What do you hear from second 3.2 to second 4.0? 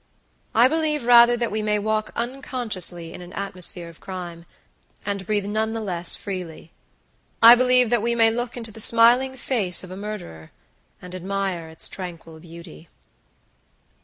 an atmosphere of